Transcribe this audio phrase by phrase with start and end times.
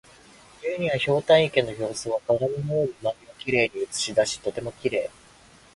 [0.63, 3.15] 冬には、ひょうたん池の表層は鏡のように周
[3.71, 5.09] りを写し出しとてもきれい。